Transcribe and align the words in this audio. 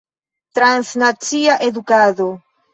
Transnacia 0.57 1.55
edukado. 1.69 2.27